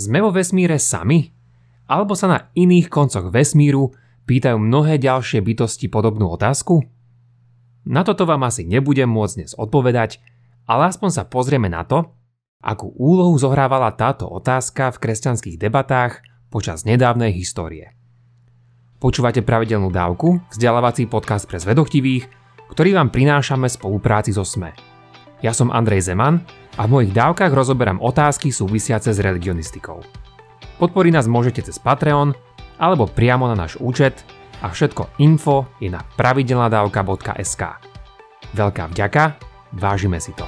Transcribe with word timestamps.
Sme 0.00 0.24
vo 0.24 0.32
vesmíre 0.32 0.80
sami? 0.80 1.28
Alebo 1.84 2.16
sa 2.16 2.24
na 2.24 2.38
iných 2.56 2.88
koncoch 2.88 3.28
vesmíru 3.28 3.92
pýtajú 4.24 4.56
mnohé 4.56 4.96
ďalšie 4.96 5.44
bytosti 5.44 5.92
podobnú 5.92 6.32
otázku? 6.32 6.80
Na 7.84 8.00
toto 8.00 8.24
vám 8.24 8.48
asi 8.48 8.64
nebudem 8.64 9.12
môcť 9.12 9.34
dnes 9.36 9.52
odpovedať, 9.52 10.24
ale 10.64 10.88
aspoň 10.88 11.10
sa 11.12 11.28
pozrieme 11.28 11.68
na 11.68 11.84
to, 11.84 12.16
akú 12.64 12.88
úlohu 12.96 13.36
zohrávala 13.36 13.92
táto 13.92 14.24
otázka 14.24 14.88
v 14.96 15.00
kresťanských 15.04 15.60
debatách 15.60 16.24
počas 16.48 16.88
nedávnej 16.88 17.36
histórie. 17.36 17.92
Počúvate 19.04 19.44
pravidelnú 19.44 19.92
dávku, 19.92 20.40
vzdelávací 20.48 21.12
podcast 21.12 21.44
pre 21.44 21.60
zvedochtivých, 21.60 22.24
ktorý 22.72 22.96
vám 22.96 23.12
prinášame 23.12 23.68
spolupráci 23.68 24.32
so 24.32 24.48
SME. 24.48 24.72
Ja 25.44 25.52
som 25.52 25.68
Andrej 25.68 26.08
Zeman 26.08 26.40
a 26.78 26.86
v 26.86 26.92
mojich 26.92 27.12
dávkach 27.16 27.50
rozoberám 27.50 27.98
otázky 27.98 28.54
súvisiace 28.54 29.10
s 29.10 29.18
religionistikou. 29.18 30.02
Podporiť 30.78 31.12
nás 31.12 31.26
môžete 31.26 31.66
cez 31.66 31.76
Patreon 31.82 32.32
alebo 32.80 33.10
priamo 33.10 33.50
na 33.50 33.56
náš 33.56 33.76
účet 33.82 34.22
a 34.62 34.72
všetko 34.72 35.20
info 35.20 35.68
je 35.80 35.92
na 35.92 36.00
pravidelnadavka.sk. 36.16 37.62
Veľká 38.56 38.84
vďaka, 38.92 39.24
vážime 39.76 40.20
si 40.22 40.32
to. 40.32 40.44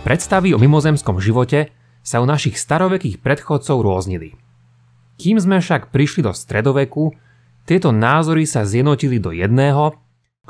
Predstavy 0.00 0.50
o 0.56 0.58
mimozemskom 0.58 1.22
živote 1.22 1.70
sa 2.10 2.18
u 2.18 2.26
našich 2.26 2.58
starovekých 2.58 3.22
predchodcov 3.22 3.86
rôznili. 3.86 4.34
Kým 5.22 5.38
sme 5.38 5.62
však 5.62 5.94
prišli 5.94 6.26
do 6.26 6.34
stredoveku, 6.34 7.14
tieto 7.70 7.94
názory 7.94 8.50
sa 8.50 8.66
zjednotili 8.66 9.22
do 9.22 9.30
jedného, 9.30 9.94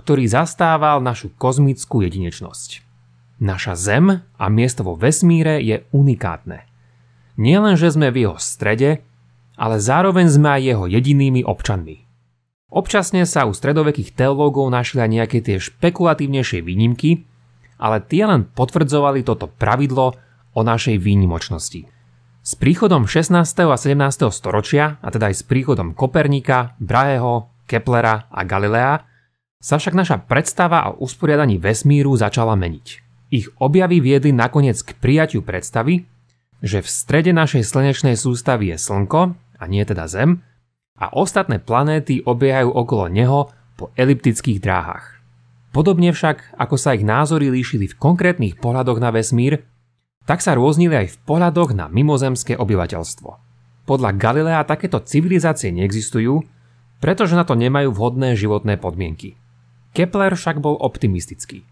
ktorý 0.00 0.24
zastával 0.24 1.04
našu 1.04 1.28
kozmickú 1.36 2.00
jedinečnosť. 2.00 2.80
Naša 3.44 3.76
Zem 3.76 4.24
a 4.24 4.44
miesto 4.48 4.88
vo 4.88 4.96
vesmíre 4.96 5.60
je 5.60 5.84
unikátne. 5.92 6.64
Nielen, 7.36 7.76
že 7.76 7.92
sme 7.92 8.08
v 8.08 8.24
jeho 8.24 8.38
strede, 8.40 9.04
ale 9.60 9.76
zároveň 9.76 10.32
sme 10.32 10.48
aj 10.56 10.62
jeho 10.64 10.84
jedinými 10.88 11.44
občanmi. 11.44 12.08
Občasne 12.72 13.28
sa 13.28 13.44
u 13.44 13.52
stredovekých 13.52 14.16
teológov 14.16 14.72
našli 14.72 15.04
aj 15.04 15.10
nejaké 15.12 15.38
tie 15.44 15.60
špekulatívnejšie 15.60 16.64
výnimky, 16.64 17.28
ale 17.76 18.00
tie 18.00 18.24
len 18.24 18.48
potvrdzovali 18.48 19.26
toto 19.26 19.50
pravidlo 19.50 20.16
o 20.54 20.60
našej 20.66 20.98
výnimočnosti. 20.98 21.86
S 22.40 22.52
príchodom 22.56 23.04
16. 23.04 23.36
a 23.68 23.76
17. 23.76 24.32
storočia, 24.32 24.96
a 25.04 25.08
teda 25.12 25.28
aj 25.28 25.34
s 25.38 25.42
príchodom 25.44 25.92
Kopernika, 25.92 26.74
Braheho, 26.80 27.52
Keplera 27.68 28.26
a 28.32 28.40
Galilea, 28.48 29.04
sa 29.60 29.76
však 29.76 29.92
naša 29.92 30.16
predstava 30.24 30.88
o 30.88 31.04
usporiadaní 31.04 31.60
vesmíru 31.60 32.16
začala 32.16 32.56
meniť. 32.56 32.86
Ich 33.30 33.46
objavy 33.60 34.00
viedli 34.00 34.32
nakoniec 34.32 34.80
k 34.80 34.96
prijatiu 34.96 35.44
predstavy, 35.44 36.08
že 36.64 36.80
v 36.80 36.88
strede 36.88 37.30
našej 37.36 37.62
slnečnej 37.62 38.16
sústavy 38.16 38.72
je 38.72 38.80
Slnko, 38.80 39.36
a 39.36 39.64
nie 39.68 39.84
teda 39.84 40.08
Zem, 40.08 40.40
a 40.96 41.12
ostatné 41.12 41.60
planéty 41.60 42.24
obiehajú 42.24 42.72
okolo 42.72 43.08
neho 43.08 43.52
po 43.76 43.92
eliptických 43.96 44.60
dráhach. 44.60 45.20
Podobne 45.70 46.10
však, 46.10 46.58
ako 46.58 46.76
sa 46.76 46.96
ich 46.96 47.06
názory 47.06 47.48
líšili 47.48 47.86
v 47.88 47.98
konkrétnych 48.00 48.58
pohľadoch 48.58 48.98
na 48.98 49.14
vesmír, 49.14 49.64
tak 50.28 50.44
sa 50.44 50.56
rôznili 50.56 51.06
aj 51.06 51.16
v 51.16 51.20
pohľadoch 51.24 51.72
na 51.76 51.86
mimozemské 51.88 52.56
obyvateľstvo. 52.56 53.30
Podľa 53.88 54.10
Galilea 54.14 54.62
takéto 54.68 55.02
civilizácie 55.02 55.74
neexistujú, 55.74 56.46
pretože 57.00 57.34
na 57.34 57.42
to 57.48 57.56
nemajú 57.56 57.90
vhodné 57.90 58.36
životné 58.36 58.76
podmienky. 58.76 59.34
Kepler 59.96 60.36
však 60.36 60.62
bol 60.62 60.78
optimistický. 60.78 61.66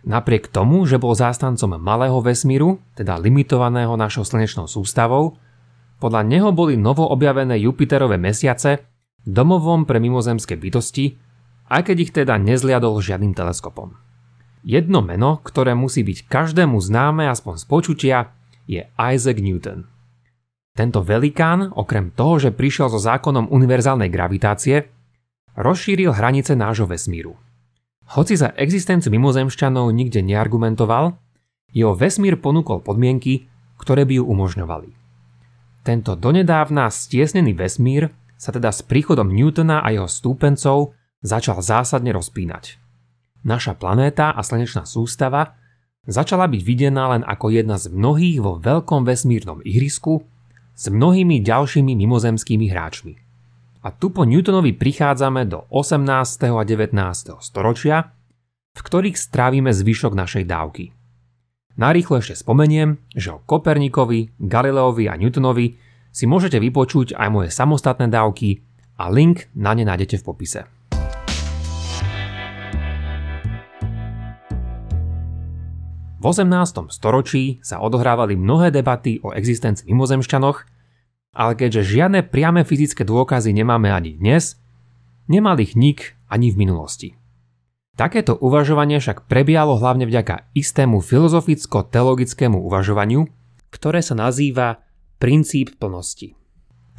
Napriek 0.00 0.48
tomu, 0.48 0.88
že 0.88 0.96
bol 0.96 1.12
zástancom 1.12 1.76
malého 1.76 2.18
vesmíru, 2.24 2.80
teda 2.96 3.20
limitovaného 3.20 3.94
našou 4.00 4.24
slnečnou 4.24 4.64
sústavou, 4.64 5.36
podľa 6.00 6.24
neho 6.24 6.48
boli 6.56 6.80
novo 6.80 7.04
objavené 7.04 7.60
Jupiterové 7.60 8.16
mesiace 8.16 8.88
domovom 9.28 9.84
pre 9.84 10.00
mimozemské 10.00 10.56
bytosti, 10.56 11.20
aj 11.68 11.92
keď 11.92 11.96
ich 12.00 12.12
teda 12.16 12.40
nezliadol 12.40 13.04
žiadnym 13.04 13.36
teleskopom. 13.36 13.94
Jedno 14.60 15.00
meno, 15.00 15.40
ktoré 15.40 15.72
musí 15.72 16.04
byť 16.04 16.28
každému 16.28 16.76
známe 16.76 17.24
aspoň 17.32 17.54
z 17.60 17.64
počutia, 17.64 18.18
je 18.68 18.84
Isaac 18.84 19.38
Newton. 19.40 19.88
Tento 20.76 21.00
velikán, 21.04 21.72
okrem 21.72 22.12
toho, 22.12 22.38
že 22.38 22.54
prišiel 22.54 22.88
so 22.92 23.00
zákonom 23.00 23.48
univerzálnej 23.52 24.08
gravitácie, 24.08 24.88
rozšíril 25.56 26.14
hranice 26.14 26.56
nášho 26.56 26.88
vesmíru. 26.88 27.36
Hoci 28.16 28.34
za 28.34 28.50
existenciu 28.58 29.12
mimozemšťanov 29.14 29.92
nikde 29.94 30.24
neargumentoval, 30.24 31.14
jeho 31.70 31.94
vesmír 31.94 32.40
ponúkol 32.40 32.82
podmienky, 32.82 33.46
ktoré 33.78 34.02
by 34.02 34.18
ju 34.18 34.24
umožňovali. 34.26 34.90
Tento 35.86 36.18
donedávna 36.18 36.90
stiesnený 36.90 37.54
vesmír 37.54 38.10
sa 38.40 38.50
teda 38.50 38.72
s 38.72 38.80
príchodom 38.84 39.30
Newtona 39.30 39.84
a 39.84 39.92
jeho 39.94 40.08
stúpencov 40.10 40.96
začal 41.20 41.60
zásadne 41.60 42.10
rozpínať. 42.16 42.79
Naša 43.40 43.72
planéta 43.76 44.36
a 44.36 44.40
slnečná 44.44 44.84
sústava 44.84 45.56
začala 46.04 46.48
byť 46.48 46.60
videná 46.60 47.16
len 47.16 47.22
ako 47.24 47.52
jedna 47.52 47.80
z 47.80 47.88
mnohých 47.92 48.38
vo 48.40 48.60
veľkom 48.60 49.04
vesmírnom 49.04 49.64
ihrisku 49.64 50.24
s 50.76 50.88
mnohými 50.88 51.44
ďalšími 51.44 51.92
mimozemskými 51.92 52.68
hráčmi. 52.68 53.14
A 53.80 53.88
tu 53.96 54.12
po 54.12 54.28
Newtonovi 54.28 54.76
prichádzame 54.76 55.48
do 55.48 55.64
18. 55.72 56.52
a 56.52 56.62
19. 56.64 57.40
storočia, 57.40 58.12
v 58.76 58.80
ktorých 58.80 59.16
strávime 59.16 59.72
zvyšok 59.72 60.12
našej 60.12 60.44
dávky. 60.44 60.92
Narýchlo 61.80 62.20
ešte 62.20 62.36
spomeniem, 62.36 63.00
že 63.16 63.32
o 63.32 63.40
Kopernikovi, 63.40 64.36
Galileovi 64.36 65.08
a 65.08 65.16
Newtonovi 65.16 65.80
si 66.12 66.28
môžete 66.28 66.60
vypočuť 66.60 67.16
aj 67.16 67.28
moje 67.32 67.48
samostatné 67.48 68.12
dávky 68.12 68.60
a 69.00 69.08
link 69.08 69.48
na 69.56 69.72
ne 69.72 69.88
nájdete 69.88 70.20
v 70.20 70.26
popise. 70.26 70.60
V 76.20 76.36
18. 76.36 76.92
storočí 76.92 77.64
sa 77.64 77.80
odohrávali 77.80 78.36
mnohé 78.36 78.68
debaty 78.68 79.24
o 79.24 79.32
existencii 79.32 79.88
mimozemšťanoch, 79.88 80.68
ale 81.32 81.52
keďže 81.56 81.96
žiadne 81.96 82.28
priame 82.28 82.60
fyzické 82.60 83.08
dôkazy 83.08 83.56
nemáme 83.56 83.88
ani 83.88 84.20
dnes, 84.20 84.60
nemal 85.32 85.56
ich 85.64 85.72
nik 85.72 86.20
ani 86.28 86.52
v 86.52 86.60
minulosti. 86.60 87.08
Takéto 87.96 88.36
uvažovanie 88.36 89.00
však 89.00 89.32
prebiehalo 89.32 89.80
hlavne 89.80 90.04
vďaka 90.04 90.52
istému 90.52 91.00
filozoficko-teologickému 91.00 92.68
uvažovaniu, 92.68 93.24
ktoré 93.72 94.04
sa 94.04 94.12
nazýva 94.12 94.84
princíp 95.16 95.80
plnosti. 95.80 96.36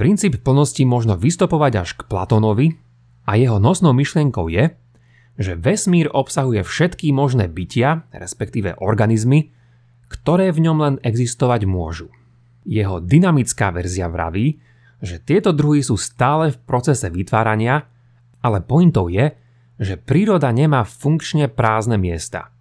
Princíp 0.02 0.42
plnosti 0.42 0.82
možno 0.82 1.14
vystopovať 1.14 1.74
až 1.78 1.90
k 1.94 2.09
Platónovi 2.09 2.74
a 3.30 3.38
jeho 3.38 3.62
nosnou 3.62 3.94
myšlienkou 3.94 4.50
je, 4.50 4.74
že 5.40 5.56
vesmír 5.56 6.12
obsahuje 6.12 6.64
všetky 6.64 7.12
možné 7.16 7.47
bytia, 7.47 8.08
respektíve 8.12 8.80
organizmy, 8.80 9.52
ktoré 10.12 10.52
v 10.52 10.68
ňom 10.68 10.78
len 10.80 10.96
existovať 11.02 11.64
môžu. 11.64 12.12
Jeho 12.68 13.00
dynamická 13.00 13.72
verzia 13.72 14.12
vraví, 14.12 14.59
že 15.02 15.18
tieto 15.18 15.50
druhy 15.50 15.81
sú 15.81 15.97
stále 15.97 16.53
v 16.53 16.62
procese 16.62 17.09
vytvárania, 17.09 17.90
ale 18.44 18.62
pointou 18.62 19.09
je, 19.09 19.34
že 19.81 19.97
príroda 19.97 20.53
nemá 20.53 20.86
funkčne 20.86 21.50
prázdne 21.50 21.97
miesta. 21.97 22.53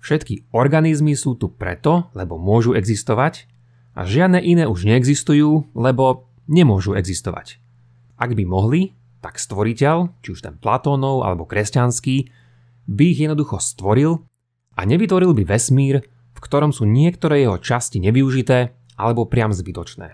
Všetky 0.00 0.48
organizmy 0.52 1.12
sú 1.12 1.36
tu 1.36 1.52
preto, 1.52 2.08
lebo 2.16 2.40
môžu 2.40 2.72
existovať 2.72 3.44
a 3.92 4.08
žiadne 4.08 4.40
iné 4.40 4.64
už 4.64 4.88
neexistujú, 4.88 5.76
lebo 5.76 6.28
nemôžu 6.48 6.96
existovať. 6.96 7.60
Ak 8.16 8.32
by 8.32 8.44
mohli, 8.48 8.96
tak 9.24 9.40
stvoriteľ, 9.40 10.20
či 10.20 10.36
už 10.36 10.44
ten 10.44 10.60
Platónov 10.60 11.24
alebo 11.24 11.48
kresťanský, 11.48 12.28
by 12.84 13.04
ich 13.08 13.24
jednoducho 13.24 13.56
stvoril 13.56 14.20
a 14.76 14.84
nevytvoril 14.84 15.32
by 15.32 15.48
vesmír, 15.48 16.04
v 16.36 16.38
ktorom 16.44 16.76
sú 16.76 16.84
niektoré 16.84 17.40
jeho 17.40 17.56
časti 17.56 18.04
nevyužité 18.04 18.76
alebo 19.00 19.24
priam 19.24 19.56
zbytočné. 19.56 20.12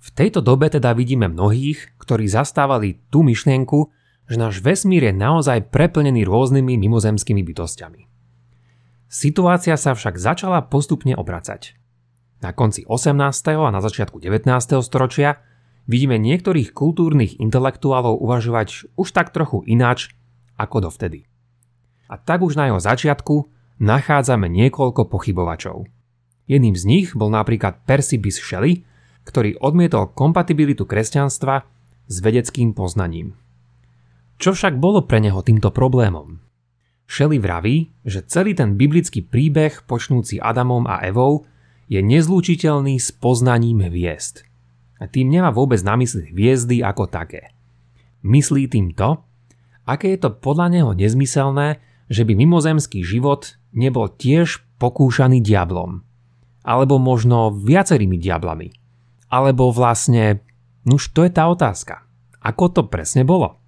V 0.00 0.08
tejto 0.14 0.40
dobe 0.40 0.72
teda 0.72 0.96
vidíme 0.96 1.28
mnohých, 1.28 1.98
ktorí 2.00 2.24
zastávali 2.24 3.04
tú 3.12 3.20
myšlienku, 3.20 3.92
že 4.30 4.40
náš 4.40 4.64
vesmír 4.64 5.12
je 5.12 5.14
naozaj 5.14 5.68
preplnený 5.68 6.24
rôznymi 6.24 6.78
mimozemskými 6.78 7.44
bytostiami. 7.44 8.08
Situácia 9.06 9.76
sa 9.76 9.92
však 9.92 10.16
začala 10.16 10.64
postupne 10.66 11.12
obracať. 11.14 11.76
Na 12.40 12.56
konci 12.56 12.86
18. 12.88 13.12
a 13.54 13.70
na 13.70 13.80
začiatku 13.82 14.18
19. 14.18 14.48
storočia 14.82 15.42
vidíme 15.86 16.18
niektorých 16.18 16.74
kultúrnych 16.74 17.38
intelektuálov 17.38 18.18
uvažovať 18.20 18.92
už 18.98 19.08
tak 19.14 19.30
trochu 19.32 19.62
ináč 19.66 20.12
ako 20.58 20.90
dovtedy. 20.90 21.26
A 22.06 22.18
tak 22.18 22.42
už 22.42 22.54
na 22.54 22.70
jeho 22.70 22.78
začiatku 22.78 23.50
nachádzame 23.82 24.46
niekoľko 24.46 25.10
pochybovačov. 25.10 25.86
Jedným 26.46 26.78
z 26.78 26.84
nich 26.86 27.08
bol 27.18 27.30
napríklad 27.34 27.82
Percy 27.82 28.22
Bysshe 28.22 28.42
Shelley, 28.42 28.86
ktorý 29.26 29.58
odmietol 29.58 30.14
kompatibilitu 30.14 30.86
kresťanstva 30.86 31.66
s 32.06 32.16
vedeckým 32.22 32.70
poznaním. 32.70 33.34
Čo 34.38 34.54
však 34.54 34.78
bolo 34.78 35.02
pre 35.02 35.18
neho 35.18 35.42
týmto 35.42 35.74
problémom? 35.74 36.38
Shelley 37.10 37.42
vraví, 37.42 37.90
že 38.06 38.22
celý 38.26 38.54
ten 38.54 38.78
biblický 38.78 39.26
príbeh 39.26 39.86
počnúci 39.86 40.38
Adamom 40.38 40.86
a 40.86 41.02
Evou 41.02 41.46
je 41.86 42.02
nezlúčiteľný 42.02 42.98
s 42.98 43.14
poznaním 43.14 43.82
hviezd. 43.86 44.46
Tým 44.96 45.28
nemá 45.28 45.52
vôbec 45.52 45.80
na 45.84 45.92
mysli 46.00 46.32
hviezdy 46.32 46.80
ako 46.80 47.04
také. 47.04 47.52
Myslí 48.24 48.64
tým 48.66 48.96
to, 48.96 49.20
aké 49.84 50.16
je 50.16 50.24
to 50.24 50.30
podľa 50.32 50.72
neho 50.72 50.90
nezmyselné, 50.96 51.78
že 52.08 52.24
by 52.24 52.32
mimozemský 52.32 53.04
život 53.04 53.60
nebol 53.76 54.08
tiež 54.08 54.64
pokúšaný 54.80 55.44
diablom. 55.44 56.00
Alebo 56.66 56.96
možno 56.98 57.52
viacerými 57.54 58.18
diablami. 58.18 58.72
Alebo 59.30 59.70
vlastne, 59.70 60.42
nuž 60.88 61.12
to 61.12 61.22
je 61.22 61.30
tá 61.30 61.46
otázka. 61.46 62.08
Ako 62.42 62.72
to 62.72 62.82
presne 62.88 63.22
bolo? 63.22 63.60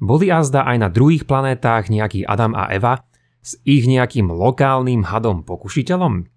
Boli 0.00 0.32
azda 0.32 0.64
aj 0.64 0.76
na 0.80 0.88
druhých 0.88 1.28
planetách 1.28 1.92
nejaký 1.92 2.24
Adam 2.24 2.56
a 2.56 2.72
Eva 2.72 3.04
s 3.44 3.60
ich 3.68 3.84
nejakým 3.84 4.32
lokálnym 4.32 5.04
hadom 5.04 5.44
pokušiteľom? 5.44 6.29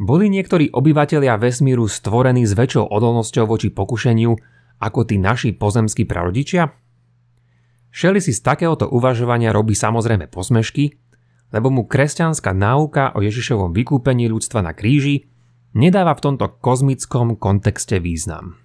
Boli 0.00 0.32
niektorí 0.32 0.72
obyvatelia 0.72 1.36
vesmíru 1.36 1.84
stvorení 1.84 2.48
s 2.48 2.56
väčšou 2.56 2.88
odolnosťou 2.88 3.44
voči 3.44 3.68
pokušeniu 3.68 4.32
ako 4.80 5.00
tí 5.04 5.20
naši 5.20 5.52
pozemskí 5.52 6.08
prarodičia? 6.08 6.72
Shelley 7.92 8.24
si 8.24 8.32
z 8.32 8.40
takéhoto 8.40 8.88
uvažovania 8.88 9.52
robí 9.52 9.76
samozrejme 9.76 10.32
posmešky, 10.32 10.96
lebo 11.52 11.68
mu 11.68 11.84
kresťanská 11.84 12.56
náuka 12.56 13.12
o 13.12 13.20
Ježišovom 13.20 13.76
vykúpení 13.76 14.32
ľudstva 14.32 14.64
na 14.64 14.72
kríži 14.72 15.28
nedáva 15.76 16.16
v 16.16 16.24
tomto 16.24 16.48
kozmickom 16.64 17.36
kontexte 17.36 18.00
význam. 18.00 18.56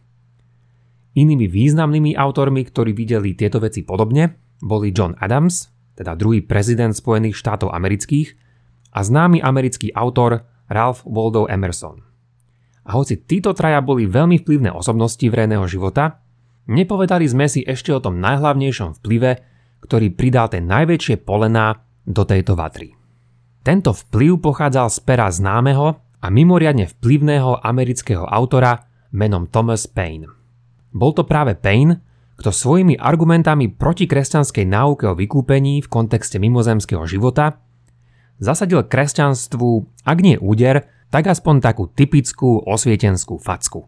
Inými 1.18 1.50
významnými 1.51 2.15
autormi, 2.15 2.63
ktorí 2.63 2.95
videli 2.95 3.35
tieto 3.35 3.59
veci 3.59 3.83
podobne, 3.83 4.38
boli 4.63 4.95
John 4.95 5.18
Adams, 5.19 5.68
teda 5.97 6.15
druhý 6.15 6.45
prezident 6.45 6.95
Spojených 6.95 7.35
štátov 7.35 7.73
amerických, 7.73 8.38
a 8.95 9.03
známy 9.03 9.44
americký 9.44 9.91
autor 9.91 10.47
Ralph 10.68 11.04
Waldo 11.08 11.48
Emerson. 11.48 12.04
A 12.88 12.96
hoci 12.96 13.19
títo 13.19 13.52
traja 13.52 13.84
boli 13.84 14.08
veľmi 14.08 14.40
vplyvné 14.44 14.72
osobnosti 14.72 15.24
verejného 15.24 15.68
života, 15.68 16.24
nepovedali 16.72 17.28
sme 17.28 17.52
si 17.52 17.64
ešte 17.68 17.92
o 17.92 18.00
tom 18.00 18.24
najhlavnejšom 18.24 19.04
vplyve, 19.04 19.31
ktorý 19.84 20.16
pridal 20.16 20.48
ten 20.48 20.68
najväčšie 20.68 21.24
polená 21.28 21.84
do 22.08 22.24
tejto 22.24 22.56
vatry. 22.56 22.96
Tento 23.68 23.92
vplyv 23.92 24.40
pochádzal 24.40 24.88
z 24.88 25.00
pera 25.04 25.28
známeho 25.28 26.00
a 26.24 26.28
mimoriadne 26.31 26.88
vplyvného 26.88 27.60
amerického 27.60 28.24
autora 28.24 28.88
menom 29.12 29.52
Thomas 29.52 29.84
Paine. 29.92 30.31
Bol 30.96 31.12
to 31.12 31.28
práve 31.28 31.60
Paine, 31.60 32.00
kto 32.40 32.54
svojimi 32.54 32.96
argumentami 32.96 33.68
proti 33.68 34.08
kresťanskej 34.08 34.66
náuke 34.69 35.04
o 35.12 35.18
vykúpení 35.18 35.84
v 35.84 35.92
kontexte 35.92 36.40
mimozemského 36.40 37.04
života 37.04 37.60
zasadil 38.38 38.86
kresťanstvu, 38.86 40.01
ak 40.06 40.18
nie 40.22 40.38
úder, 40.38 40.89
tak 41.10 41.28
aspoň 41.31 41.63
takú 41.63 41.88
typickú 41.88 42.62
osvietenskú 42.63 43.39
facku. 43.39 43.88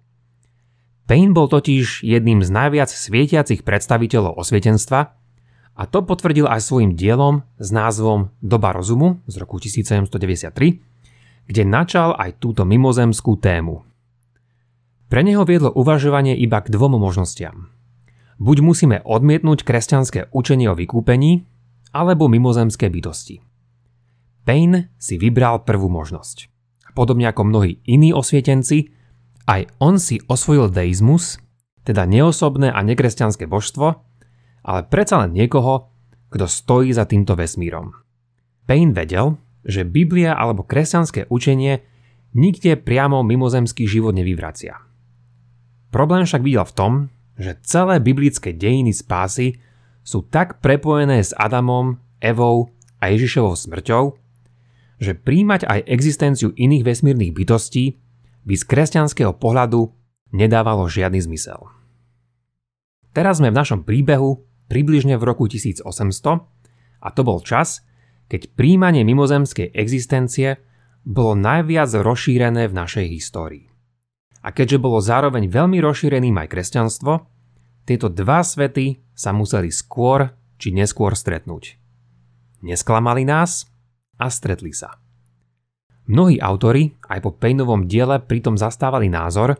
Payne 1.10 1.34
bol 1.34 1.50
totiž 1.50 2.06
jedným 2.06 2.46
z 2.46 2.50
najviac 2.54 2.90
svietiacich 2.94 3.66
predstaviteľov 3.66 4.38
osvietenstva 4.38 5.00
a 5.74 5.84
to 5.90 6.06
potvrdil 6.06 6.46
aj 6.46 6.62
svojim 6.62 6.94
dielom 6.94 7.42
s 7.57 7.74
názvom 7.74 8.30
Doba 8.46 8.75
rozumu 8.78 9.25
z 9.25 9.42
roku 9.42 9.57
1793, 9.57 11.50
kde 11.50 11.63
načal 11.66 12.13
aj 12.13 12.38
túto 12.38 12.62
mimozemskú 12.62 13.42
tému. 13.42 13.81
Pre 15.10 15.22
neho 15.25 15.42
viedlo 15.50 15.74
uvažovanie 15.74 16.38
iba 16.38 16.62
k 16.62 16.69
dvom 16.69 17.02
možnostiam. 17.02 17.74
Buď 18.38 18.62
musíme 18.62 18.98
odmietnúť 19.02 19.66
kresťanské 19.66 20.30
učenie 20.30 20.69
o 20.69 20.78
vykúpení, 20.78 21.50
alebo 21.90 22.30
mimozemské 22.30 22.86
bytosti. 22.94 23.49
Payne 24.50 24.90
si 24.98 25.22
vybral 25.22 25.62
prvú 25.62 25.94
možnosť. 25.94 26.50
Podobne 26.98 27.30
ako 27.30 27.54
mnohí 27.54 27.86
iní 27.86 28.10
osvietenci, 28.18 28.90
aj 29.46 29.69
on 29.78 30.01
si 30.01 30.18
osvojil 30.25 30.74
deizmus, 30.74 31.38
teda 31.86 32.10
neosobné 32.10 32.74
a 32.74 32.81
nekresťanské 32.81 33.46
božstvo, 33.46 34.01
ale 34.66 34.81
predsa 34.90 35.22
len 35.22 35.38
niekoho, 35.38 35.94
kto 36.34 36.50
stojí 36.50 36.90
za 36.90 37.06
týmto 37.06 37.38
vesmírom. 37.38 37.94
Payne 38.66 38.98
vedel, 38.98 39.38
že 39.62 39.86
Biblia 39.86 40.34
alebo 40.34 40.66
kresťanské 40.66 41.30
učenie 41.30 41.86
nikde 42.34 42.74
priamo 42.74 43.22
mimozemský 43.22 43.86
život 43.86 44.18
nevyvracia. 44.18 44.81
Problém 45.94 46.25
však 46.25 46.42
videl 46.42 46.66
v 46.66 46.74
tom, 46.74 46.94
že 47.38 47.54
celé 47.62 48.02
biblické 48.02 48.57
dejiny 48.57 48.98
spásy 48.98 49.62
sú 50.02 50.25
tak 50.25 50.57
prepojené 50.57 51.22
s 51.22 51.38
Adamom, 51.38 52.02
Evou 52.18 52.74
a 52.98 53.13
Ježišovou 53.13 53.54
smrťou, 53.54 54.18
že 55.00 55.16
príjmať 55.16 55.63
aj 55.63 55.80
existenciu 55.88 56.51
iných 56.54 56.84
vesmírnych 56.84 57.31
bytostí 57.31 57.98
by 58.44 58.54
z 58.56 58.63
kresťanského 58.68 59.34
pohľadu 59.40 59.96
nedávalo 60.36 60.86
žiadny 60.92 61.24
zmysel. 61.24 61.72
Teraz 63.16 63.42
sme 63.42 63.50
v 63.50 63.60
našom 63.60 63.81
príbehu 63.88 64.44
približne 64.69 65.18
v 65.18 65.24
roku 65.25 65.50
1800 65.50 65.88
a 67.00 67.07
to 67.16 67.22
bol 67.24 67.42
čas, 67.42 67.81
keď 68.30 68.54
príjmanie 68.54 69.01
mimozemskej 69.07 69.74
existencie 69.74 70.62
bolo 71.02 71.34
najviac 71.34 71.90
rozšírené 71.95 72.69
v 72.69 72.78
našej 72.78 73.06
histórii. 73.10 73.66
A 74.45 74.54
keďže 74.54 74.78
bolo 74.80 75.02
zároveň 75.02 75.50
veľmi 75.50 75.81
rozšíreným 75.81 76.38
aj 76.38 76.48
kresťanstvo, 76.54 77.13
tieto 77.84 78.07
dva 78.07 78.45
svety 78.45 79.02
sa 79.18 79.34
museli 79.34 79.74
skôr 79.74 80.31
či 80.62 80.75
neskôr 80.75 81.18
stretnúť. 81.18 81.80
Nesklamali 82.62 83.25
nás 83.25 83.66
a 84.19 84.27
stretli 84.27 84.75
sa. 84.75 85.00
Mnohí 86.10 86.42
autory 86.42 86.98
aj 87.07 87.19
po 87.24 87.31
Paynovom 87.31 87.88
diele 87.88 88.19
pritom 88.19 88.60
zastávali 88.60 89.07
názor, 89.07 89.56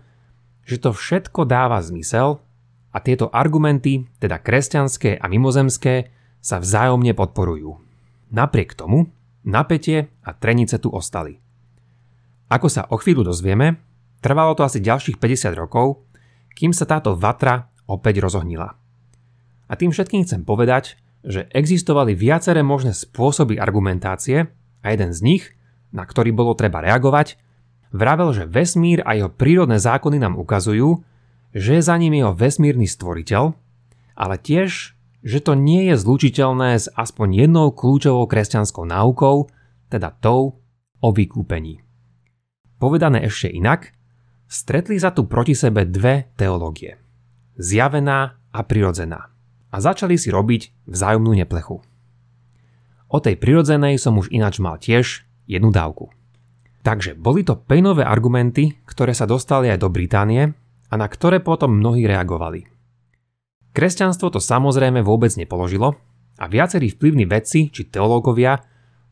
že 0.67 0.81
to 0.81 0.91
všetko 0.94 1.47
dáva 1.47 1.79
zmysel 1.79 2.41
a 2.89 2.97
tieto 3.00 3.29
argumenty, 3.29 4.06
teda 4.19 4.41
kresťanské 4.41 5.17
a 5.17 5.25
mimozemské, 5.29 6.11
sa 6.39 6.57
vzájomne 6.57 7.13
podporujú. 7.13 7.77
Napriek 8.33 8.73
tomu, 8.73 9.11
napätie 9.45 10.09
a 10.25 10.33
trenice 10.33 10.79
tu 10.81 10.89
ostali. 10.89 11.38
Ako 12.50 12.65
sa 12.65 12.89
o 12.89 12.97
chvíľu 12.97 13.29
dozvieme, 13.29 13.77
trvalo 14.25 14.57
to 14.57 14.65
asi 14.65 14.81
ďalších 14.81 15.21
50 15.21 15.53
rokov, 15.53 16.01
kým 16.57 16.73
sa 16.73 16.89
táto 16.89 17.13
vatra 17.13 17.69
opäť 17.85 18.25
rozohnila. 18.25 18.73
A 19.69 19.73
tým 19.77 19.94
všetkým 19.94 20.25
chcem 20.25 20.42
povedať, 20.42 20.97
že 21.23 21.52
existovali 21.52 22.16
viaceré 22.16 22.64
možné 22.64 22.95
spôsoby 22.95 23.59
argumentácie 23.59 24.47
a 24.80 24.88
jeden 24.88 25.11
z 25.11 25.19
nich, 25.23 25.44
na 25.92 26.07
ktorý 26.07 26.31
bolo 26.31 26.56
treba 26.56 26.80
reagovať, 26.80 27.35
vravel, 27.92 28.31
že 28.31 28.47
vesmír 28.47 29.04
a 29.04 29.18
jeho 29.18 29.31
prírodné 29.31 29.81
zákony 29.81 30.21
nám 30.21 30.40
ukazujú, 30.40 31.04
že 31.52 31.81
za 31.81 31.97
ním 31.97 32.21
jeho 32.21 32.31
vesmírny 32.31 32.85
stvoriteľ, 32.85 33.44
ale 34.16 34.35
tiež, 34.38 34.95
že 35.19 35.40
to 35.44 35.57
nie 35.57 35.92
je 35.92 35.95
zlučiteľné 35.99 36.80
s 36.80 36.88
aspoň 36.94 37.47
jednou 37.47 37.73
kľúčovou 37.73 38.30
kresťanskou 38.30 38.88
náukou, 38.88 39.49
teda 39.90 40.14
tou 40.21 40.61
o 41.02 41.09
vykúpení. 41.09 41.81
Povedané 42.80 43.28
ešte 43.28 43.52
inak, 43.52 43.92
stretli 44.47 44.95
sa 44.95 45.11
tu 45.11 45.28
proti 45.28 45.57
sebe 45.57 45.83
dve 45.83 46.31
teológie. 46.40 46.95
Zjavená 47.59 48.40
a 48.56 48.59
prirodzená 48.64 49.38
a 49.69 49.78
začali 49.78 50.18
si 50.18 50.33
robiť 50.33 50.90
vzájomnú 50.90 51.33
neplechu. 51.38 51.81
O 53.09 53.18
tej 53.18 53.42
prirodzenej 53.42 53.97
som 53.97 54.18
už 54.21 54.30
ináč 54.30 54.61
mal 54.61 54.78
tiež 54.78 55.26
jednu 55.49 55.73
dávku. 55.73 56.14
Takže 56.85 57.18
boli 57.18 57.42
to 57.42 57.57
pejnové 57.57 58.06
argumenty, 58.06 58.78
ktoré 58.85 59.18
sa 59.18 59.26
dostali 59.26 59.68
aj 59.73 59.81
do 59.81 59.90
Británie 59.90 60.54
a 60.90 60.94
na 60.94 61.07
ktoré 61.09 61.42
potom 61.42 61.78
mnohí 61.78 62.06
reagovali. 62.06 62.69
Kresťanstvo 63.73 64.33
to 64.33 64.42
samozrejme 64.42 65.06
vôbec 65.06 65.33
nepoložilo 65.38 65.97
a 66.40 66.45
viacerí 66.47 66.90
vplyvní 66.90 67.30
vedci 67.30 67.69
či 67.69 67.90
teológovia 67.90 68.61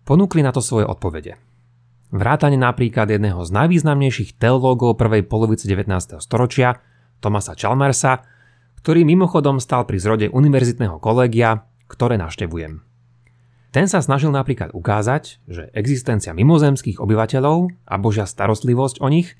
ponúkli 0.07 0.41
na 0.41 0.55
to 0.55 0.63
svoje 0.63 0.87
odpovede. 0.87 1.37
Vrátane 2.07 2.55
napríklad 2.55 3.11
jedného 3.11 3.43
z 3.43 3.51
najvýznamnejších 3.51 4.39
teológov 4.39 4.95
prvej 4.95 5.27
polovice 5.27 5.67
19. 5.67 6.23
storočia, 6.23 6.79
Thomasa 7.19 7.51
Chalmersa, 7.51 8.23
ktorý 8.87 9.03
mimochodom 9.03 9.59
stal 9.59 9.83
pri 9.83 9.99
zrode 9.99 10.31
univerzitného 10.31 11.03
kolégia, 11.03 11.67
ktoré 11.91 12.15
navštevujem. 12.23 12.87
Ten 13.75 13.83
sa 13.91 13.99
snažil 13.99 14.31
napríklad 14.31 14.71
ukázať, 14.71 15.43
že 15.43 15.67
existencia 15.75 16.31
mimozemských 16.31 16.95
obyvateľov 16.95 17.67
a 17.83 17.95
Božia 17.99 18.23
starostlivosť 18.23 19.03
o 19.03 19.11
nich 19.11 19.35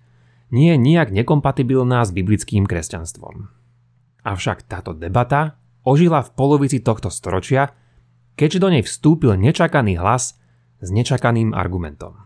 nie 0.52 0.76
je 0.76 0.84
nijak 0.84 1.16
nekompatibilná 1.16 2.04
s 2.04 2.12
biblickým 2.12 2.68
kresťanstvom. 2.68 3.48
Avšak 4.28 4.68
táto 4.68 4.92
debata 4.92 5.56
ožila 5.88 6.28
v 6.28 6.34
polovici 6.36 6.84
tohto 6.84 7.08
storočia, 7.08 7.72
keďže 8.36 8.60
do 8.60 8.68
nej 8.68 8.84
vstúpil 8.84 9.40
nečakaný 9.40 9.96
hlas 9.96 10.36
s 10.84 10.88
nečakaným 10.92 11.56
argumentom. 11.56 12.20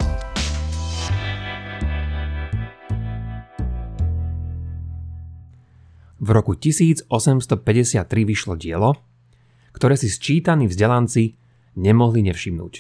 V 6.22 6.30
roku 6.30 6.54
1853 6.54 7.10
vyšlo 8.06 8.54
dielo, 8.54 8.94
ktoré 9.74 9.98
si 9.98 10.08
sčítaní 10.08 10.70
vzdelanci 10.70 11.34
nemohli 11.74 12.22
nevšimnúť. 12.30 12.74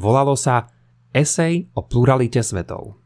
Volalo 0.00 0.32
sa 0.32 0.72
Esej 1.12 1.68
o 1.76 1.84
pluralite 1.84 2.40
svetov. 2.40 2.96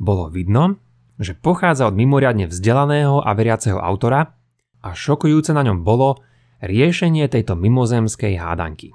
Bolo 0.00 0.32
vidno, 0.32 0.80
že 1.20 1.36
pochádza 1.36 1.86
od 1.86 1.94
mimoriadne 1.94 2.48
vzdelaného 2.48 3.20
a 3.20 3.30
veriaceho 3.36 3.76
autora 3.76 4.34
a 4.82 4.88
šokujúce 4.96 5.52
na 5.52 5.62
ňom 5.62 5.84
bolo 5.84 6.24
riešenie 6.64 7.28
tejto 7.28 7.58
mimozemskej 7.58 8.38
hádanky. 8.40 8.94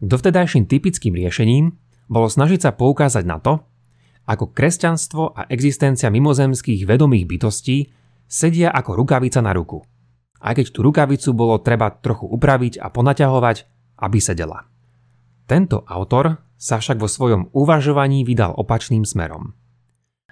Dovtedajším 0.00 0.68
typickým 0.68 1.14
riešením 1.16 1.74
bolo 2.06 2.30
snažiť 2.30 2.60
sa 2.62 2.70
poukázať 2.72 3.24
na 3.26 3.38
to, 3.42 3.60
ako 4.26 4.50
kresťanstvo 4.50 5.34
a 5.34 5.46
existencia 5.50 6.10
mimozemských 6.10 6.82
vedomých 6.86 7.26
bytostí 7.30 7.90
sedia 8.26 8.70
ako 8.70 9.02
rukavica 9.02 9.42
na 9.42 9.54
ruku. 9.54 9.82
Aj 10.42 10.52
keď 10.52 10.66
tú 10.70 10.84
rukavicu 10.84 11.32
bolo 11.32 11.58
treba 11.58 11.90
trochu 11.90 12.28
upraviť 12.28 12.78
a 12.78 12.92
ponaťahovať, 12.92 13.56
aby 14.02 14.18
sedela. 14.20 14.68
Tento 15.46 15.86
autor 15.86 16.42
sa 16.58 16.82
však 16.82 17.00
vo 17.00 17.08
svojom 17.08 17.54
uvažovaní 17.54 18.26
vydal 18.26 18.52
opačným 18.52 19.06
smerom. 19.06 19.54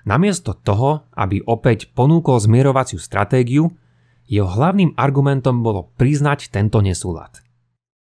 Namiesto 0.05 0.53
toho, 0.53 1.09
aby 1.17 1.41
opäť 1.49 1.89
ponúkol 1.97 2.37
zmierovaciu 2.37 3.01
stratégiu, 3.01 3.73
jeho 4.29 4.49
hlavným 4.49 4.97
argumentom 4.97 5.65
bolo 5.65 5.93
priznať 5.97 6.53
tento 6.53 6.85
nesúlad. 6.85 7.41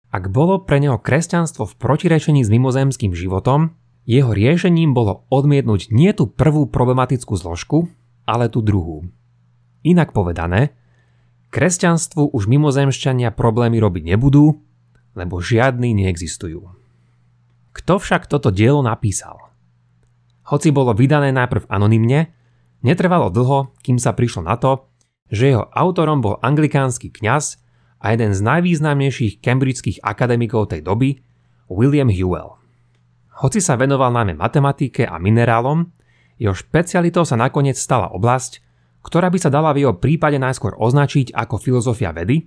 Ak 0.08 0.32
bolo 0.32 0.64
pre 0.64 0.80
neho 0.80 0.96
kresťanstvo 0.96 1.68
v 1.68 1.76
protirečení 1.76 2.40
s 2.40 2.48
mimozemským 2.48 3.12
životom, 3.12 3.76
jeho 4.08 4.32
riešením 4.32 4.96
bolo 4.96 5.28
odmietnúť 5.28 5.92
nie 5.92 6.16
tú 6.16 6.32
prvú 6.32 6.64
problematickú 6.64 7.36
zložku, 7.36 7.92
ale 8.24 8.48
tú 8.48 8.64
druhú. 8.64 9.08
Inak 9.86 10.10
povedané, 10.10 10.74
kresťanstvu 11.54 12.34
už 12.34 12.50
mimozemšťania 12.50 13.30
problémy 13.34 13.78
robiť 13.78 14.14
nebudú, 14.14 14.62
lebo 15.14 15.38
žiadny 15.38 15.94
neexistujú. 15.94 16.66
Kto 17.74 17.94
však 18.02 18.26
toto 18.26 18.50
dielo 18.50 18.82
napísal? 18.82 19.38
Hoci 20.48 20.72
bolo 20.72 20.96
vydané 20.96 21.30
najprv 21.30 21.68
anonymne, 21.68 22.32
netrvalo 22.82 23.28
dlho, 23.28 23.76
kým 23.84 24.00
sa 24.00 24.16
prišlo 24.16 24.48
na 24.48 24.56
to, 24.56 24.88
že 25.28 25.52
jeho 25.52 25.68
autorom 25.76 26.24
bol 26.24 26.40
anglikánsky 26.40 27.12
kňaz 27.12 27.60
a 28.00 28.16
jeden 28.16 28.32
z 28.32 28.40
najvýznamnejších 28.40 29.44
cambridgeských 29.44 29.98
akademikov 30.00 30.72
tej 30.72 30.80
doby, 30.80 31.20
William 31.68 32.08
Hewell. 32.08 32.56
Hoci 33.44 33.60
sa 33.60 33.76
venoval 33.76 34.10
najmä 34.10 34.34
matematike 34.34 35.04
a 35.04 35.20
minerálom, 35.20 35.92
jeho 36.40 36.54
špecialitou 36.56 37.28
sa 37.28 37.36
nakoniec 37.36 37.76
stala 37.76 38.08
oblasť, 38.10 38.64
ktorá 39.08 39.32
by 39.32 39.38
sa 39.40 39.48
dala 39.48 39.72
v 39.72 39.88
jeho 39.88 39.96
prípade 39.96 40.36
najskôr 40.36 40.76
označiť 40.76 41.32
ako 41.32 41.56
filozofia 41.56 42.12
vedy, 42.12 42.44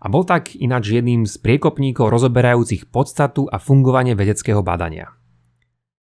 a 0.00 0.08
bol 0.08 0.24
tak 0.24 0.56
ináč 0.56 0.96
jedným 0.96 1.28
z 1.28 1.36
priekopníkov 1.44 2.08
rozoberajúcich 2.08 2.88
podstatu 2.88 3.44
a 3.52 3.60
fungovanie 3.60 4.16
vedeckého 4.16 4.64
badania. 4.64 5.12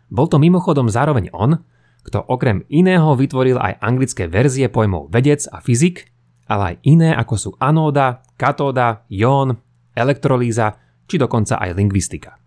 Bol 0.07 0.29
to 0.29 0.37
mimochodom 0.37 0.85
zároveň 0.87 1.33
on, 1.33 1.65
kto 2.05 2.21
okrem 2.23 2.63
iného 2.69 3.17
vytvoril 3.17 3.57
aj 3.57 3.81
anglické 3.81 4.29
verzie 4.29 4.69
pojmov 4.69 5.09
vedec 5.09 5.43
a 5.49 5.59
fyzik, 5.59 6.13
ale 6.47 6.63
aj 6.63 6.75
iné 6.87 7.09
ako 7.11 7.35
sú 7.35 7.49
anóda, 7.59 8.23
katóda, 8.39 9.03
jón, 9.11 9.59
elektrolíza 9.97 10.77
či 11.09 11.19
dokonca 11.19 11.59
aj 11.59 11.75
lingvistika. 11.75 12.37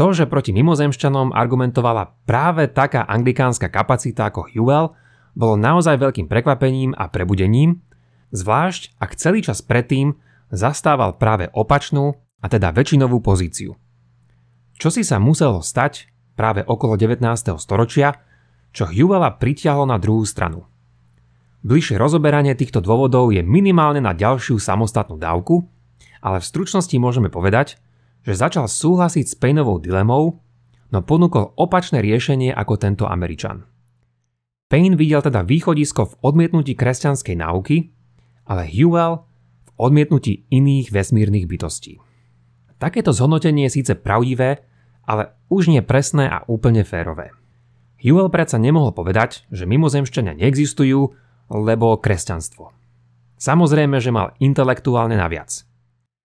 To, 0.00 0.12
že 0.12 0.28
proti 0.28 0.52
mimozemšťanom 0.56 1.32
argumentovala 1.32 2.24
práve 2.26 2.68
taká 2.72 3.04
anglikánska 3.06 3.68
kapacita 3.68 4.32
ako 4.32 4.48
Hewell, 4.50 4.92
bolo 5.36 5.60
naozaj 5.60 6.00
veľkým 6.00 6.26
prekvapením 6.26 6.96
a 6.96 7.12
prebudením, 7.12 7.84
zvlášť 8.32 8.96
ak 8.96 9.20
celý 9.20 9.44
čas 9.44 9.60
predtým 9.60 10.16
zastával 10.48 11.20
práve 11.20 11.52
opačnú 11.52 12.16
a 12.40 12.46
teda 12.48 12.72
väčšinovú 12.72 13.20
pozíciu. 13.20 13.76
Čo 14.76 14.88
si 14.88 15.04
sa 15.04 15.20
muselo 15.20 15.60
stať 15.60 16.08
práve 16.36 16.64
okolo 16.64 16.96
19. 16.96 17.20
storočia, 17.60 18.16
čo 18.72 18.88
Hewella 18.88 19.36
pritiahlo 19.36 19.88
na 19.88 19.96
druhú 19.96 20.24
stranu. 20.24 20.68
Bližšie 21.64 21.96
rozoberanie 21.96 22.52
týchto 22.52 22.84
dôvodov 22.84 23.32
je 23.32 23.40
minimálne 23.40 23.98
na 24.04 24.12
ďalšiu 24.12 24.60
samostatnú 24.60 25.16
dávku, 25.16 25.64
ale 26.20 26.38
v 26.38 26.48
stručnosti 26.48 26.96
môžeme 27.00 27.32
povedať, 27.32 27.80
že 28.22 28.38
začal 28.38 28.68
súhlasiť 28.68 29.24
s 29.26 29.34
Payneovou 29.34 29.80
dilemou, 29.80 30.44
no 30.92 30.98
ponúkol 31.02 31.56
opačné 31.56 32.04
riešenie 32.04 32.54
ako 32.54 32.74
tento 32.78 33.04
Američan. 33.08 33.66
Payne 34.66 34.98
videl 34.98 35.22
teda 35.22 35.46
východisko 35.46 36.10
v 36.10 36.14
odmietnutí 36.26 36.74
kresťanskej 36.74 37.36
náuky, 37.38 37.76
ale 38.50 38.66
Hewell 38.66 39.22
odmietnutí 39.78 40.50
iných 40.50 40.90
vesmírnych 40.90 41.46
bytostí. 41.46 42.02
Takéto 42.82 43.14
zhodnotenie 43.14 43.70
je 43.70 43.80
síce 43.80 43.94
pravdivé, 43.94 44.66
ale 45.06 45.38
už 45.48 45.70
nie 45.70 45.80
presné 45.86 46.26
a 46.26 46.42
úplne 46.50 46.82
férové. 46.82 47.30
Hewell 48.02 48.28
predsa 48.28 48.58
nemohol 48.58 48.90
povedať, 48.90 49.46
že 49.54 49.70
mimozemšťania 49.70 50.34
neexistujú, 50.34 51.14
lebo 51.46 51.96
kresťanstvo. 52.02 52.74
Samozrejme, 53.38 54.02
že 54.02 54.10
mal 54.10 54.34
intelektuálne 54.42 55.14
naviac. 55.14 55.62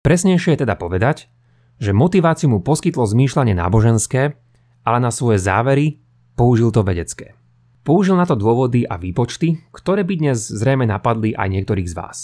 Presnejšie 0.02 0.58
je 0.58 0.62
teda 0.66 0.74
povedať, 0.74 1.30
že 1.78 1.94
motiváciu 1.94 2.50
mu 2.50 2.58
poskytlo 2.60 3.06
zmýšľanie 3.06 3.54
náboženské, 3.56 4.36
ale 4.84 4.98
na 5.00 5.14
svoje 5.14 5.38
závery 5.38 6.02
použil 6.34 6.74
to 6.74 6.82
vedecké. 6.82 7.38
Použil 7.84 8.16
na 8.16 8.24
to 8.24 8.32
dôvody 8.34 8.88
a 8.88 8.96
výpočty, 8.96 9.60
ktoré 9.68 10.08
by 10.08 10.14
dnes 10.16 10.48
zrejme 10.48 10.88
napadli 10.88 11.36
aj 11.36 11.48
niektorých 11.52 11.88
z 11.92 11.94
vás 11.94 12.18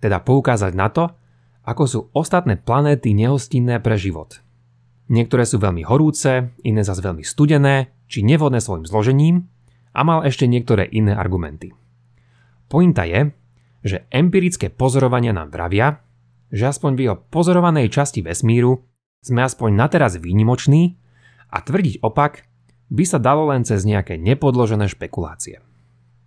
teda 0.00 0.22
poukázať 0.22 0.72
na 0.76 0.88
to, 0.92 1.10
ako 1.66 1.84
sú 1.84 2.00
ostatné 2.14 2.60
planéty 2.60 3.10
nehostinné 3.16 3.82
pre 3.82 3.98
život. 3.98 4.38
Niektoré 5.10 5.46
sú 5.46 5.58
veľmi 5.62 5.86
horúce, 5.86 6.54
iné 6.62 6.82
zase 6.82 7.02
veľmi 7.02 7.22
studené, 7.26 7.94
či 8.06 8.22
nevhodné 8.22 8.62
svojim 8.62 8.86
zložením 8.86 9.50
a 9.94 10.00
mal 10.06 10.22
ešte 10.22 10.46
niektoré 10.46 10.86
iné 10.86 11.14
argumenty. 11.14 11.74
Pointa 12.70 13.06
je, 13.06 13.30
že 13.86 14.06
empirické 14.10 14.70
pozorovania 14.70 15.30
nám 15.30 15.54
vravia, 15.54 16.02
že 16.50 16.70
aspoň 16.70 16.90
v 16.94 17.02
jeho 17.06 17.16
pozorovanej 17.30 17.90
časti 17.90 18.22
vesmíru 18.22 18.82
sme 19.22 19.42
aspoň 19.46 19.70
na 19.74 19.86
teraz 19.90 20.18
výnimoční 20.18 20.98
a 21.50 21.62
tvrdiť 21.62 22.02
opak 22.02 22.46
by 22.90 23.04
sa 23.06 23.18
dalo 23.18 23.50
len 23.50 23.66
cez 23.66 23.82
nejaké 23.82 24.14
nepodložené 24.18 24.86
špekulácie. 24.86 25.62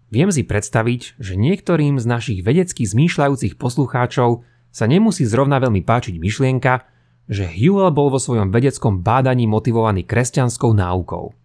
Viem 0.10 0.34
si 0.34 0.42
predstaviť, 0.42 1.22
že 1.22 1.38
niektorým 1.38 2.02
z 2.02 2.06
našich 2.10 2.40
vedecky 2.42 2.84
zmýšľajúcich 2.84 3.62
poslucháčov 3.62 4.42
sa 4.74 4.86
nemusí 4.90 5.26
zrovna 5.26 5.62
veľmi 5.62 5.86
páčiť 5.86 6.18
myšlienka, 6.18 6.86
že 7.30 7.46
Hewell 7.46 7.94
bol 7.94 8.10
vo 8.10 8.18
svojom 8.18 8.50
vedeckom 8.50 9.06
bádaní 9.06 9.46
motivovaný 9.46 10.10
kresťanskou 10.10 10.74
náukou. 10.74 11.38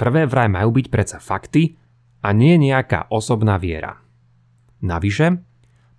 Prvé 0.00 0.24
vraj 0.24 0.48
majú 0.48 0.80
byť 0.80 0.86
predsa 0.88 1.18
fakty 1.20 1.76
a 2.24 2.32
nie 2.32 2.56
nejaká 2.56 3.12
osobná 3.12 3.60
viera. 3.60 4.00
Navyše, 4.80 5.44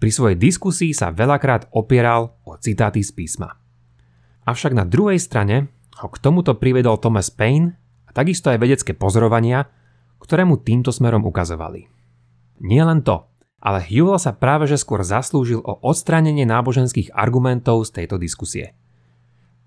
pri 0.01 0.10
svojej 0.12 0.38
diskusii 0.42 0.92
sa 0.92 1.13
veľakrát 1.13 1.70
opieral 1.72 2.42
o 2.44 2.58
citáty 2.58 3.06
z 3.06 3.13
písma. 3.13 3.62
Avšak 4.46 4.74
na 4.74 4.86
druhej 4.89 5.22
strane 5.22 5.70
ho 6.01 6.08
k 6.10 6.18
tomuto 6.18 6.58
privedol 6.58 6.98
Thomas 6.98 7.30
Paine 7.30 7.77
takisto 8.16 8.48
aj 8.48 8.64
vedecké 8.64 8.96
pozorovania, 8.96 9.68
ktoré 10.24 10.48
mu 10.48 10.56
týmto 10.56 10.96
smerom 10.96 11.28
ukazovali. 11.28 11.92
Nie 12.64 12.88
len 12.88 13.04
to, 13.04 13.28
ale 13.60 13.84
Hewell 13.84 14.16
sa 14.16 14.32
práve 14.32 14.72
že 14.72 14.80
skôr 14.80 15.04
zaslúžil 15.04 15.60
o 15.60 15.84
odstránenie 15.84 16.48
náboženských 16.48 17.12
argumentov 17.12 17.84
z 17.92 18.02
tejto 18.02 18.16
diskusie. 18.16 18.72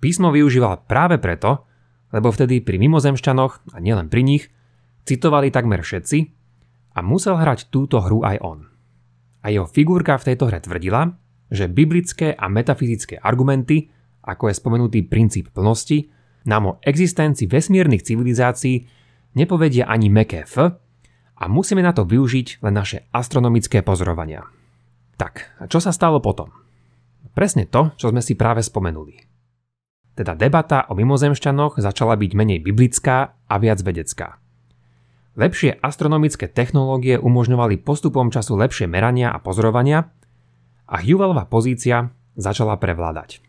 Písmo 0.01 0.33
využíval 0.33 0.89
práve 0.89 1.21
preto, 1.21 1.69
lebo 2.15 2.33
vtedy 2.33 2.65
pri 2.65 2.81
mimozemšťanoch, 2.81 3.77
a 3.77 3.79
nielen 3.83 4.09
pri 4.09 4.25
nich, 4.25 4.49
citovali 5.05 5.53
takmer 5.53 5.85
všetci 5.85 6.19
a 6.97 7.05
musel 7.05 7.37
hrať 7.37 7.69
túto 7.69 8.01
hru 8.01 8.25
aj 8.25 8.41
on. 8.41 8.65
A 9.45 9.53
jeho 9.53 9.69
figurka 9.69 10.17
v 10.17 10.33
tejto 10.33 10.49
hre 10.49 10.63
tvrdila, 10.63 11.13
že 11.53 11.69
biblické 11.69 12.33
a 12.33 12.47
metafyzické 12.49 13.21
argumenty, 13.21 13.91
ako 14.25 14.49
je 14.49 14.55
spomenutý 14.55 14.99
princíp 15.05 15.53
plnosti, 15.53 16.09
nám 16.49 16.63
o 16.65 16.79
existencii 16.81 17.45
vesmírnych 17.45 18.03
civilizácií 18.03 18.89
nepovedia 19.37 19.85
ani 19.85 20.09
meké 20.09 20.49
F 20.49 20.57
a 21.39 21.45
musíme 21.47 21.85
na 21.85 21.93
to 21.93 22.09
využiť 22.09 22.65
len 22.65 22.75
naše 22.75 23.05
astronomické 23.13 23.85
pozorovania. 23.85 24.49
Tak, 25.21 25.69
čo 25.69 25.79
sa 25.79 25.93
stalo 25.93 26.25
potom? 26.25 26.49
Presne 27.37 27.69
to, 27.69 27.95
čo 28.01 28.11
sme 28.11 28.25
si 28.25 28.35
práve 28.35 28.65
spomenuli. 28.65 29.29
Teda 30.19 30.35
debata 30.35 30.91
o 30.91 30.99
mimozemšťanoch 30.99 31.79
začala 31.79 32.19
byť 32.19 32.31
menej 32.35 32.59
biblická 32.59 33.39
a 33.47 33.55
viac 33.63 33.79
vedecká. 33.87 34.43
Lepšie 35.39 35.79
astronomické 35.79 36.51
technológie 36.51 37.15
umožňovali 37.15 37.79
postupom 37.79 38.35
času 38.35 38.59
lepšie 38.59 38.91
merania 38.91 39.31
a 39.31 39.39
pozorovania 39.39 40.11
a 40.91 40.99
Hewellová 40.99 41.47
pozícia 41.47 42.11
začala 42.35 42.75
prevládať. 42.75 43.48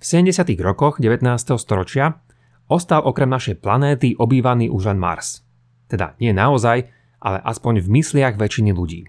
V 0.00 0.08
70. 0.08 0.56
rokoch 0.64 0.96
19. 0.96 1.28
storočia 1.60 2.24
ostal 2.72 3.04
okrem 3.04 3.28
našej 3.28 3.60
planéty 3.60 4.16
obývaný 4.16 4.72
už 4.72 4.88
len 4.88 4.96
Mars. 4.96 5.44
Teda 5.92 6.16
nie 6.16 6.32
naozaj, 6.32 6.88
ale 7.20 7.38
aspoň 7.44 7.84
v 7.84 8.00
mysliach 8.00 8.40
väčšiny 8.40 8.72
ľudí. 8.72 9.04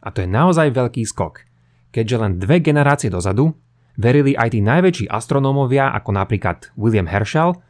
A 0.00 0.08
to 0.08 0.24
je 0.24 0.28
naozaj 0.32 0.72
veľký 0.72 1.04
skok, 1.04 1.44
keďže 1.92 2.16
len 2.16 2.32
dve 2.40 2.64
generácie 2.64 3.12
dozadu 3.12 3.52
verili 4.00 4.32
aj 4.32 4.56
tí 4.56 4.64
najväčší 4.64 5.04
astronómovia 5.12 5.92
ako 5.92 6.16
napríklad 6.16 6.72
William 6.80 7.04
Herschel, 7.04 7.60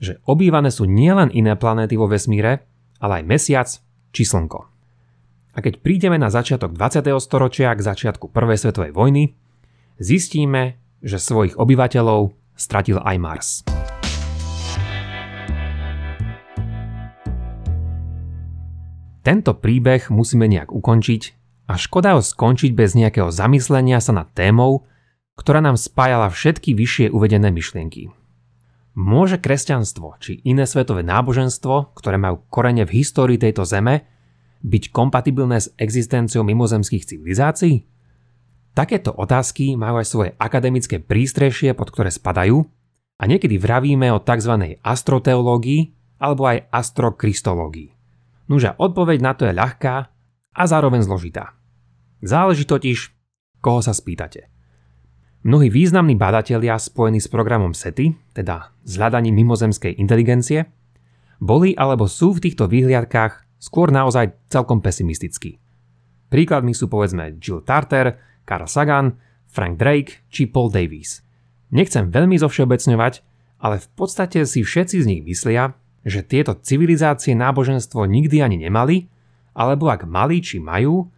že 0.00 0.24
obývané 0.24 0.72
sú 0.72 0.88
nielen 0.88 1.28
iné 1.36 1.52
planéty 1.52 2.00
vo 2.00 2.08
vesmíre, 2.08 2.64
ale 2.96 3.20
aj 3.20 3.28
mesiac 3.28 3.68
či 4.08 4.24
slnko. 4.24 4.60
A 5.52 5.60
keď 5.60 5.84
prídeme 5.84 6.16
na 6.16 6.32
začiatok 6.32 6.72
20. 6.72 7.12
storočia 7.20 7.76
k 7.76 7.84
začiatku 7.84 8.32
Prvej 8.32 8.56
svetovej 8.56 8.96
vojny, 8.96 9.36
zistíme, 10.00 10.80
že 11.04 11.20
svojich 11.20 11.60
obyvateľov 11.60 12.32
stratil 12.56 12.96
aj 13.04 13.16
Mars. 13.20 13.48
Tento 19.24 19.56
príbeh 19.56 20.12
musíme 20.12 20.44
nejak 20.48 20.68
ukončiť 20.68 21.22
a 21.68 21.80
škoda 21.80 22.16
ho 22.16 22.20
skončiť 22.20 22.76
bez 22.76 22.92
nejakého 22.92 23.32
zamyslenia 23.32 23.96
sa 24.00 24.12
nad 24.12 24.28
témou, 24.36 24.84
ktorá 25.40 25.64
nám 25.64 25.80
spájala 25.80 26.28
všetky 26.28 26.76
vyššie 26.76 27.06
uvedené 27.08 27.48
myšlienky. 27.48 28.12
Môže 28.94 29.40
kresťanstvo 29.40 30.20
či 30.20 30.44
iné 30.46 30.68
svetové 30.68 31.02
náboženstvo, 31.02 31.96
ktoré 31.96 32.20
majú 32.20 32.46
korene 32.52 32.86
v 32.86 33.02
histórii 33.02 33.40
tejto 33.40 33.66
zeme, 33.66 34.06
byť 34.64 34.92
kompatibilné 34.92 35.58
s 35.60 35.72
existenciou 35.80 36.46
mimozemských 36.46 37.04
civilizácií? 37.04 37.93
Takéto 38.74 39.14
otázky 39.14 39.78
majú 39.78 40.02
aj 40.02 40.06
svoje 40.10 40.30
akademické 40.34 40.98
prístrešie, 40.98 41.78
pod 41.78 41.94
ktoré 41.94 42.10
spadajú 42.10 42.66
a 43.16 43.22
niekedy 43.30 43.54
vravíme 43.54 44.10
o 44.10 44.18
tzv. 44.18 44.82
astroteológii 44.82 45.94
alebo 46.18 46.50
aj 46.50 46.66
astrokristológii. 46.74 47.94
Nuža 48.50 48.74
odpoveď 48.74 49.18
na 49.22 49.32
to 49.38 49.46
je 49.46 49.54
ľahká 49.54 49.94
a 50.54 50.62
zároveň 50.66 51.06
zložitá. 51.06 51.54
Záleží 52.18 52.66
totiž, 52.66 53.14
koho 53.62 53.78
sa 53.78 53.94
spýtate. 53.94 54.50
Mnohí 55.44 55.68
významní 55.68 56.16
badatelia 56.16 56.74
spojení 56.80 57.20
s 57.20 57.28
programom 57.28 57.76
SETI, 57.76 58.16
teda 58.34 58.72
s 58.82 58.96
hľadaním 58.96 59.44
mimozemskej 59.44 60.00
inteligencie, 60.00 60.66
boli 61.36 61.76
alebo 61.76 62.08
sú 62.08 62.32
v 62.34 62.48
týchto 62.48 62.64
výhliadkách 62.64 63.60
skôr 63.60 63.92
naozaj 63.92 64.34
celkom 64.48 64.80
pesimistickí. 64.80 65.60
Príkladmi 66.32 66.72
sú 66.72 66.88
povedzme 66.88 67.36
Jill 67.36 67.60
Tarter, 67.60 68.16
Carl 68.44 68.68
Sagan, 68.68 69.16
Frank 69.48 69.80
Drake 69.80 70.24
či 70.32 70.48
Paul 70.48 70.70
Davies. 70.72 71.24
Nechcem 71.74 72.12
veľmi 72.12 72.38
zovšeobecňovať, 72.38 73.14
ale 73.64 73.76
v 73.80 73.88
podstate 73.96 74.44
si 74.44 74.62
všetci 74.62 74.96
z 75.02 75.08
nich 75.08 75.22
myslia, 75.24 75.74
že 76.04 76.20
tieto 76.20 76.52
civilizácie 76.54 77.32
náboženstvo 77.32 78.04
nikdy 78.04 78.44
ani 78.44 78.60
nemali, 78.60 79.08
alebo 79.56 79.88
ak 79.88 80.04
mali 80.04 80.44
či 80.44 80.60
majú, 80.60 81.08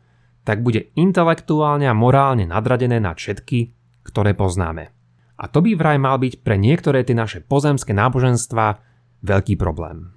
tak 0.47 0.63
bude 0.63 0.95
intelektuálne 0.95 1.91
a 1.91 1.97
morálne 1.97 2.47
nadradené 2.47 3.03
na 3.03 3.19
všetky, 3.19 3.75
ktoré 4.07 4.39
poznáme. 4.39 4.95
A 5.37 5.45
to 5.51 5.59
by 5.61 5.75
vraj 5.75 5.99
mal 5.99 6.17
byť 6.23 6.41
pre 6.41 6.55
niektoré 6.57 7.03
tie 7.03 7.19
naše 7.19 7.43
pozemské 7.43 7.93
náboženstva 7.93 8.79
veľký 9.27 9.59
problém. 9.59 10.15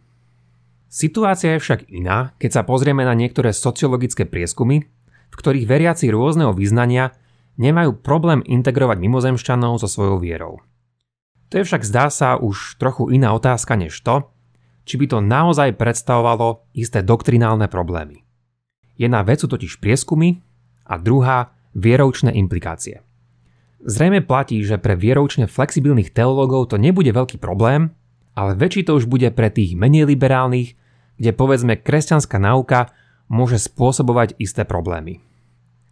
Situácia 0.90 1.58
je 1.58 1.62
však 1.62 1.90
iná, 1.90 2.34
keď 2.38 2.62
sa 2.62 2.66
pozrieme 2.66 3.06
na 3.06 3.18
niektoré 3.18 3.54
sociologické 3.54 4.26
prieskumy, 4.30 4.86
v 5.30 5.36
ktorých 5.36 5.70
veriaci 5.70 6.10
rôzneho 6.10 6.52
vyznania 6.54 7.14
nemajú 7.60 8.02
problém 8.02 8.42
integrovať 8.46 8.98
mimozemšťanov 8.98 9.78
so 9.78 9.88
svojou 9.88 10.18
vierou. 10.18 10.64
To 11.50 11.60
je 11.60 11.66
však 11.66 11.82
zdá 11.82 12.14
sa 12.14 12.38
už 12.38 12.78
trochu 12.78 13.10
iná 13.14 13.34
otázka 13.34 13.74
než 13.74 13.98
to, 14.06 14.30
či 14.86 14.98
by 14.98 15.06
to 15.06 15.18
naozaj 15.22 15.78
predstavovalo 15.78 16.66
isté 16.74 17.06
doktrinálne 17.06 17.70
problémy. 17.70 18.26
Jedna 18.98 19.22
vec 19.22 19.42
sú 19.42 19.48
totiž 19.50 19.78
prieskumy 19.82 20.42
a 20.86 20.98
druhá 20.98 21.54
vieroučné 21.78 22.34
implikácie. 22.34 23.06
Zrejme 23.80 24.26
platí, 24.26 24.60
že 24.66 24.76
pre 24.76 25.00
vieroučne 25.00 25.48
flexibilných 25.48 26.12
teológov 26.12 26.74
to 26.74 26.76
nebude 26.76 27.10
veľký 27.16 27.40
problém, 27.40 27.96
ale 28.36 28.56
väčší 28.56 28.84
to 28.84 29.00
už 29.00 29.08
bude 29.08 29.32
pre 29.32 29.48
tých 29.48 29.78
menej 29.80 30.04
liberálnych, 30.04 30.76
kde 31.16 31.32
povedzme 31.32 31.80
kresťanská 31.80 32.40
nauka 32.40 32.92
môže 33.30 33.62
spôsobovať 33.62 34.36
isté 34.42 34.66
problémy. 34.66 35.22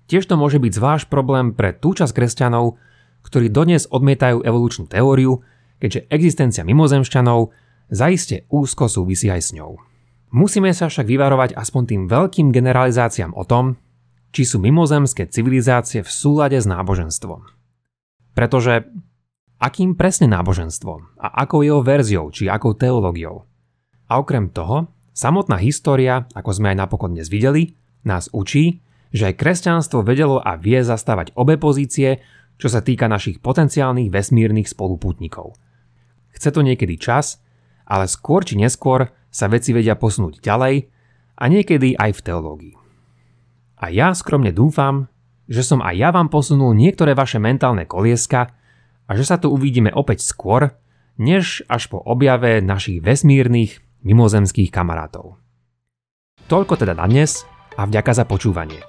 Tiež 0.09 0.25
to 0.25 0.35
môže 0.35 0.57
byť 0.57 0.71
zvlášť 0.73 1.05
problém 1.07 1.53
pre 1.53 1.71
tú 1.71 1.93
časť 1.93 2.11
kresťanov, 2.11 2.81
ktorí 3.23 3.53
dodnes 3.53 3.85
odmietajú 3.87 4.41
evolučnú 4.41 4.89
teóriu, 4.89 5.45
keďže 5.77 6.09
existencia 6.09 6.63
mimozemšťanov 6.65 7.53
zaiste 7.93 8.49
úzko 8.49 8.89
súvisí 8.89 9.29
aj 9.29 9.41
s 9.43 9.49
ňou. 9.53 9.77
Musíme 10.31 10.71
sa 10.75 10.91
však 10.91 11.07
vyvarovať 11.07 11.55
aspoň 11.55 11.83
tým 11.87 12.01
veľkým 12.11 12.51
generalizáciám 12.51 13.31
o 13.31 13.47
tom, 13.47 13.79
či 14.35 14.43
sú 14.43 14.59
mimozemské 14.59 15.27
civilizácie 15.27 16.03
v 16.03 16.11
súlade 16.11 16.59
s 16.59 16.67
náboženstvom. 16.67 17.47
Pretože 18.35 18.87
akým 19.57 19.95
presne 19.95 20.27
náboženstvom 20.29 21.19
a 21.19 21.27
akou 21.47 21.63
jeho 21.63 21.79
verziou 21.79 22.29
či 22.29 22.51
akou 22.51 22.75
teológiou. 22.75 23.47
A 24.07 24.19
okrem 24.19 24.51
toho, 24.51 24.91
samotná 25.17 25.57
história, 25.57 26.29
ako 26.37 26.61
sme 26.61 26.77
aj 26.77 26.77
napokon 26.77 27.17
dnes 27.17 27.33
videli, 27.33 27.73
nás 28.05 28.29
učí, 28.29 28.85
že 29.09 29.33
aj 29.33 29.41
kresťanstvo 29.41 30.05
vedelo 30.05 30.37
a 30.37 30.53
vie 30.61 30.77
zastávať 30.85 31.33
obe 31.33 31.57
pozície, 31.57 32.21
čo 32.61 32.69
sa 32.69 32.85
týka 32.85 33.09
našich 33.09 33.41
potenciálnych 33.41 34.13
vesmírnych 34.13 34.69
spolupútnikov. 34.69 35.57
Chce 36.37 36.53
to 36.53 36.61
niekedy 36.61 37.01
čas, 37.01 37.41
ale 37.89 38.05
skôr 38.05 38.45
či 38.45 38.61
neskôr 38.61 39.09
sa 39.33 39.49
veci 39.49 39.73
vedia 39.73 39.97
posunúť 39.97 40.37
ďalej 40.37 40.85
a 41.41 41.43
niekedy 41.49 41.97
aj 41.97 42.11
v 42.13 42.21
teológii. 42.21 42.75
A 43.81 43.89
ja 43.89 44.13
skromne 44.13 44.53
dúfam, 44.53 45.09
že 45.49 45.65
som 45.65 45.81
aj 45.81 45.97
ja 45.97 46.09
vám 46.13 46.29
posunul 46.29 46.77
niektoré 46.77 47.17
vaše 47.17 47.41
mentálne 47.41 47.89
kolieska 47.89 48.53
a 49.09 49.11
že 49.17 49.25
sa 49.25 49.41
tu 49.41 49.49
uvidíme 49.49 49.89
opäť 49.97 50.21
skôr, 50.21 50.77
než 51.17 51.65
až 51.65 51.89
po 51.89 51.97
objave 52.05 52.61
našich 52.61 53.01
vesmírnych 53.01 53.86
mimozemských 54.07 54.71
kamarátov. 54.71 55.35
Toľko 56.47 56.79
teda 56.79 56.95
na 56.95 57.11
dnes 57.11 57.43
a 57.75 57.83
vďaka 57.83 58.15
za 58.15 58.23
počúvanie. 58.23 58.79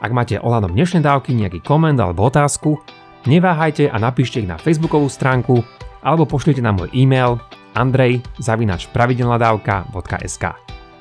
Ak 0.00 0.08
máte 0.10 0.40
ohľadom 0.40 0.72
dnešnej 0.72 1.04
dávky 1.04 1.36
nejaký 1.36 1.60
koment 1.60 2.00
alebo 2.00 2.24
otázku, 2.26 2.80
neváhajte 3.28 3.92
a 3.92 4.00
napíšte 4.00 4.40
ich 4.40 4.48
na 4.48 4.56
facebookovú 4.56 5.12
stránku 5.12 5.60
alebo 6.00 6.24
pošlite 6.26 6.64
na 6.64 6.72
môj 6.74 6.90
e-mail 6.96 7.38
andrej.pravidelnadavka.sk 7.78 10.44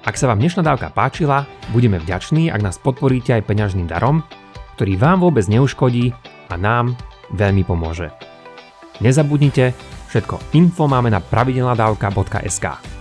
Ak 0.06 0.16
sa 0.20 0.28
vám 0.30 0.40
dnešná 0.44 0.62
dávka 0.62 0.94
páčila, 0.94 1.50
budeme 1.74 1.98
vďační, 1.98 2.52
ak 2.52 2.62
nás 2.62 2.78
podporíte 2.78 3.34
aj 3.34 3.42
peňažným 3.48 3.88
darom, 3.90 4.22
ktorý 4.78 4.94
vám 5.00 5.26
vôbec 5.26 5.50
neuškodí 5.50 6.14
a 6.52 6.56
nám 6.60 6.94
veľmi 7.34 7.66
pomôže. 7.66 8.12
Nezabudnite, 9.02 9.74
všetko 10.14 10.54
info 10.54 10.86
máme 10.86 11.10
na 11.10 11.18
pravidelnadavka.sk 11.24 13.01